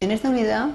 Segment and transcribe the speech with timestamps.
[0.00, 0.68] En esta unidad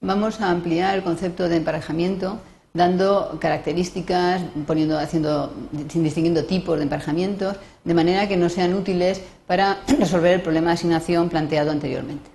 [0.00, 2.40] vamos a ampliar el concepto de emparejamiento
[2.72, 9.82] dando características, poniendo, haciendo, distinguiendo tipos de emparejamientos, de manera que no sean útiles para
[9.98, 12.30] resolver el problema de asignación planteado anteriormente.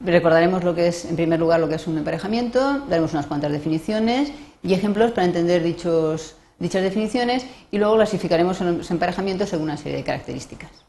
[0.00, 3.52] Recordaremos lo que es, en primer lugar, lo que es un emparejamiento, daremos unas cuantas
[3.52, 4.32] definiciones
[4.64, 10.04] y ejemplos para entender dichas definiciones y luego clasificaremos los emparejamientos según una serie de
[10.04, 10.83] características.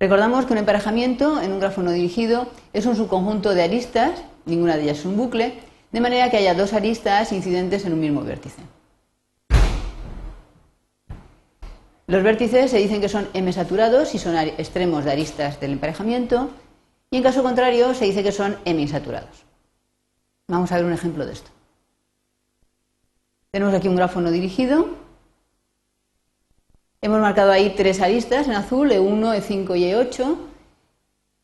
[0.00, 4.78] Recordamos que un emparejamiento en un grafo no dirigido es un subconjunto de aristas, ninguna
[4.78, 5.58] de ellas es un bucle,
[5.92, 8.62] de manera que haya dos aristas incidentes en un mismo vértice.
[12.06, 16.48] Los vértices se dicen que son M saturados si son extremos de aristas del emparejamiento
[17.10, 19.44] y en caso contrario se dice que son M insaturados.
[20.48, 21.50] Vamos a ver un ejemplo de esto.
[23.50, 25.09] Tenemos aquí un grafo no dirigido
[27.02, 30.36] Hemos marcado ahí tres aristas en azul, E1, E5 y E8,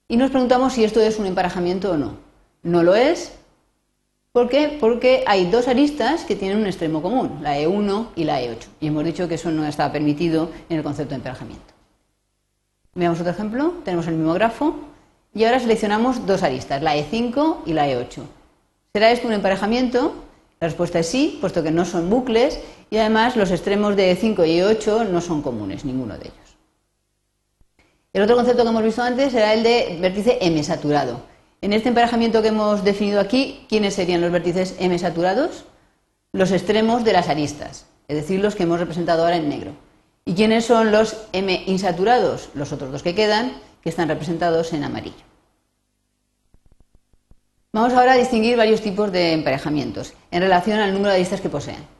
[0.08, 2.16] y nos preguntamos si esto es un emparejamiento o no.
[2.62, 3.32] No lo es.
[4.32, 4.76] ¿Por qué?
[4.78, 8.66] Porque hay dos aristas que tienen un extremo común, la E1 y la E8.
[8.80, 11.72] Y hemos dicho que eso no está permitido en el concepto de emparejamiento.
[12.94, 13.74] Veamos otro ejemplo.
[13.82, 14.76] Tenemos el mismo grafo
[15.34, 18.22] y ahora seleccionamos dos aristas, la E5 y la E8.
[18.92, 20.14] ¿Será esto un emparejamiento?
[20.60, 22.60] La respuesta es sí, puesto que no son bucles
[22.90, 26.56] y además los extremos de 5 y 8 no son comunes, ninguno de ellos.
[28.12, 31.20] El otro concepto que hemos visto antes era el de vértice M saturado.
[31.60, 35.64] En este emparejamiento que hemos definido aquí, ¿quiénes serían los vértices M saturados?
[36.32, 39.72] Los extremos de las aristas, es decir, los que hemos representado ahora en negro.
[40.24, 42.50] ¿Y quiénes son los M insaturados?
[42.54, 45.24] Los otros dos que quedan, que están representados en amarillo.
[47.72, 51.50] Vamos ahora a distinguir varios tipos de emparejamientos en relación al número de aristas que
[51.50, 51.95] poseen.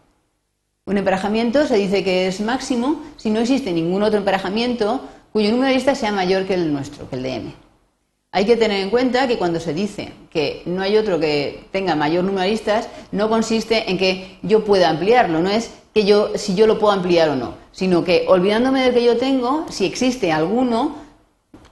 [0.89, 5.01] Un emparejamiento se dice que es máximo si no existe ningún otro emparejamiento
[5.33, 7.55] cuyo número de aristas sea mayor que el nuestro, que el de m.
[8.31, 11.97] Hay que tener en cuenta que cuando se dice que no hay otro que tenga
[11.97, 16.39] mayor número de aristas, no consiste en que yo pueda ampliarlo, no es que yo
[16.39, 19.87] si yo lo puedo ampliar o no, sino que olvidándome del que yo tengo, si
[19.87, 20.95] existe alguno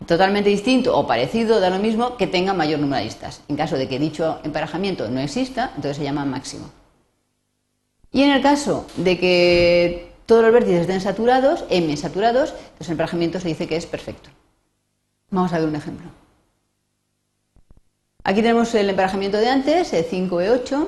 [0.09, 3.43] totalmente distinto o parecido, da lo mismo que tenga mayor número de aristas.
[3.47, 6.67] En caso de que dicho emparejamiento no exista, entonces se llama máximo.
[8.15, 12.93] Y en el caso de que todos los vértices estén saturados, M saturados, entonces el
[12.93, 14.31] emparejamiento se dice que es perfecto.
[15.31, 16.07] Vamos a ver un ejemplo.
[18.23, 20.87] Aquí tenemos el emparejamiento de antes, E5, E8.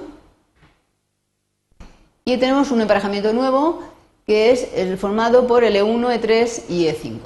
[2.27, 3.83] Y tenemos un emparejamiento nuevo
[4.25, 7.19] que es el formado por el E1, E3 y E5.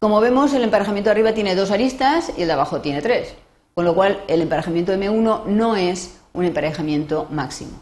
[0.00, 3.36] Como vemos, el emparejamiento de arriba tiene dos aristas y el de abajo tiene tres,
[3.74, 7.80] con lo cual el emparejamiento M1 no es un emparejamiento máximo.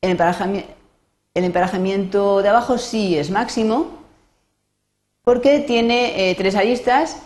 [0.00, 0.10] El
[1.34, 4.00] emparejamiento, de abajo sí es máximo
[5.22, 7.18] porque tiene eh, tres aristas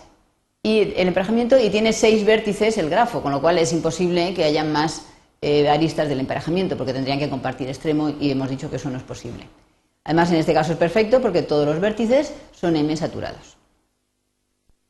[0.63, 4.45] y el emparejamiento y tiene seis vértices el grafo, con lo cual es imposible que
[4.45, 5.07] haya más
[5.41, 8.97] eh, aristas del emparejamiento porque tendrían que compartir extremo y hemos dicho que eso no
[8.97, 9.47] es posible.
[10.05, 13.54] Además, en este caso es perfecto porque todos los vértices son M saturados.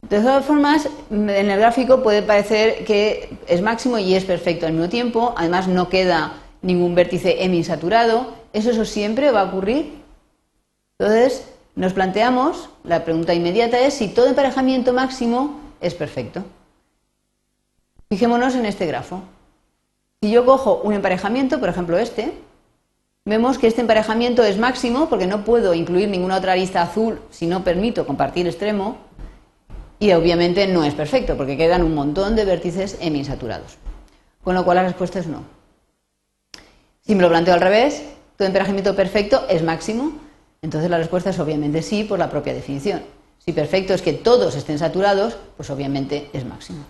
[0.08, 4.72] De todas formas, en el gráfico puede parecer que es máximo y es perfecto al
[4.72, 5.34] mismo tiempo.
[5.36, 8.34] Además, no queda ningún vértice M insaturado.
[8.52, 9.92] ¿Eso, eso siempre va a ocurrir?
[10.98, 16.44] Entonces, nos planteamos, la pregunta inmediata es si todo emparejamiento máximo es perfecto.
[18.10, 19.22] Fijémonos en este grafo.
[20.22, 22.32] Si yo cojo un emparejamiento, por ejemplo este,
[23.26, 27.46] Vemos que este emparejamiento es máximo porque no puedo incluir ninguna otra arista azul si
[27.46, 28.98] no permito compartir extremo
[30.04, 33.78] y obviamente no es perfecto porque quedan un montón de vértices insaturados.
[34.42, 35.44] Con lo cual la respuesta es no.
[37.00, 38.02] Si me lo planteo al revés,
[38.36, 40.12] todo emparejamiento perfecto es máximo,
[40.60, 43.02] entonces la respuesta es obviamente sí por la propia definición.
[43.38, 46.84] Si perfecto es que todos estén saturados, pues obviamente es máximo.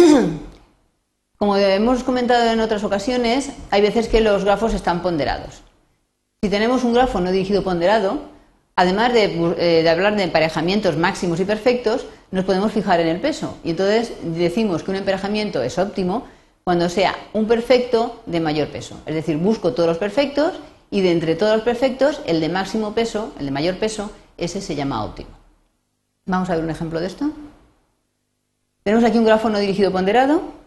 [1.39, 5.63] Como hemos comentado en otras ocasiones, hay veces que los grafos están ponderados.
[6.41, 8.30] Si tenemos un grafo no dirigido ponderado,
[8.81, 9.25] además de,
[9.59, 13.59] eh, hablar de emparejamientos máximos y perfectos, nos podemos fijar en el peso.
[13.63, 16.25] Y entonces decimos que un emparejamiento es óptimo
[16.65, 18.97] cuando sea un perfecto de mayor peso.
[19.05, 20.55] Es decir, busco todos los perfectos
[20.91, 24.63] y de entre todos los perfectos, el de máximo peso, el de mayor peso, ese
[24.63, 25.31] se llama óptimo.
[26.25, 27.31] Vamos a ver un ejemplo de esto.
[28.83, 30.61] Tenemos aquí un grafo no dirigido ponderado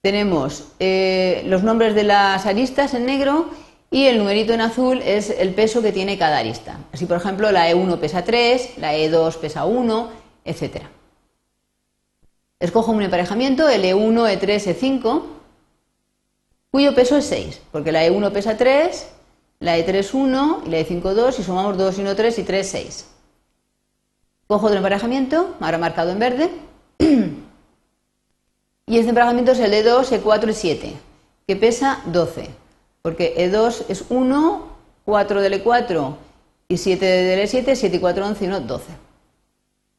[0.00, 3.50] tenemos eh, los nombres de las aristas en negro
[3.90, 6.78] y el numerito en azul es el peso que tiene cada arista.
[6.92, 10.10] Así, por ejemplo, la E1 pesa 3, la E2 pesa 1,
[10.44, 10.82] etc.
[12.60, 15.22] Escojo un emparejamiento, el E1, E3, E5,
[16.70, 19.06] cuyo peso es 6, porque la E1 pesa 3
[19.60, 22.38] la de 3, 1 y la de 5, 2 y sumamos 2 y 1, 3
[22.38, 23.06] y 3, 6.
[24.46, 26.50] Cojo otro emparejamiento, ahora marcado en verde,
[28.86, 30.96] y este emparejamiento es el E2, E4 y 7,
[31.46, 32.48] que pesa 12,
[33.08, 34.66] porque E2 es 1,
[35.06, 36.14] 4 del E4
[36.68, 38.84] y 7 del E7, 7 y 4, 11 y 1, 12.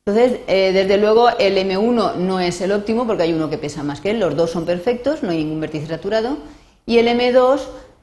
[0.06, 3.82] Entonces, eh, desde luego, el M1 no es el óptimo porque hay uno que pesa
[3.82, 6.38] más que él, los dos son perfectos, no hay ningún vértice saturado,
[6.86, 7.62] y el M2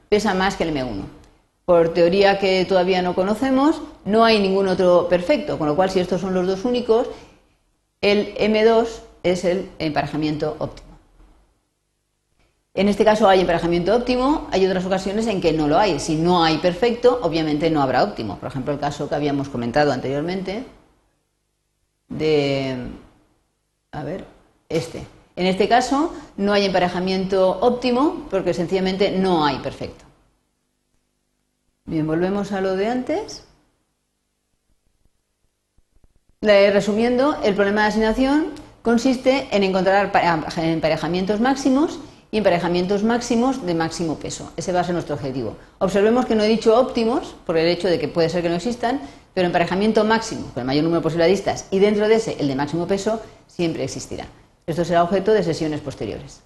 [0.08, 1.04] pesa más que el M1.
[1.64, 6.00] Por teoría que todavía no conocemos, no hay ningún otro perfecto, con lo cual, si
[6.00, 7.06] estos son los dos únicos,
[8.00, 8.88] el M2
[9.22, 10.95] es el emparejamiento óptimo.
[12.76, 15.98] En este caso hay emparejamiento óptimo, hay otras ocasiones en que no lo hay.
[15.98, 18.36] Si no hay perfecto, obviamente no habrá óptimo.
[18.36, 20.66] Por ejemplo, el caso que habíamos comentado anteriormente
[22.08, 22.76] de,
[23.92, 24.26] a ver,
[24.68, 25.06] este.
[25.36, 30.04] En este caso no hay emparejamiento óptimo porque sencillamente no hay perfecto.
[31.86, 33.44] Bien, volvemos a lo de antes.
[36.42, 38.52] Resumiendo, el problema de asignación
[38.82, 40.12] consiste en encontrar
[40.58, 42.00] emparejamientos máximos
[42.36, 44.52] y emparejamientos máximos de máximo peso.
[44.58, 45.56] Ese va a ser nuestro objetivo.
[45.78, 48.56] Observemos que no he dicho óptimos por el hecho de que puede ser que no
[48.56, 49.00] existan,
[49.32, 52.48] pero emparejamiento máximo con el mayor número posible de aristas y dentro de ese el
[52.48, 54.26] de máximo peso siempre existirá.
[54.66, 56.42] Esto será objeto de sesiones posteriores.